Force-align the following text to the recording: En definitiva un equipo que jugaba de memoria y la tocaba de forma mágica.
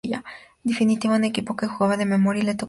En 0.03 0.19
definitiva 0.63 1.15
un 1.17 1.25
equipo 1.25 1.55
que 1.55 1.67
jugaba 1.67 1.95
de 1.95 2.05
memoria 2.05 2.09
y 2.09 2.17
la 2.17 2.21
tocaba 2.23 2.23
de 2.23 2.29
forma 2.29 2.43
mágica. 2.53 2.59